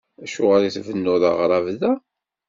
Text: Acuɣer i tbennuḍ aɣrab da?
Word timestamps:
Acuɣer 0.23 0.61
i 0.63 0.69
tbennuḍ 0.75 1.23
aɣrab 1.31 1.67
da? 1.79 1.93